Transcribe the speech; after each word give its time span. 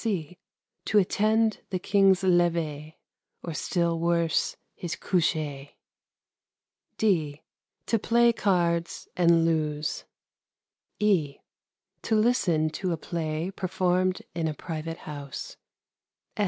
(c) 0.03 0.35
To 0.85 0.97
attend 0.97 1.61
the 1.69 1.77
King's 1.77 2.23
lever, 2.23 2.93
or 3.43 3.53
still 3.53 3.99
worse, 3.99 4.57
his 4.73 4.95
coucher. 4.95 5.67
(d) 6.97 7.43
To 7.85 7.99
play 7.99 8.33
cards 8.33 9.07
and 9.15 9.45
lose. 9.45 10.05
(e) 10.99 11.37
To 12.01 12.15
listen 12.15 12.71
to 12.71 12.91
a 12.91 12.97
play 12.97 13.51
performed 13.51 14.23
in 14.33 14.47
a 14.47 14.55
private 14.55 14.97
house. 15.05 15.57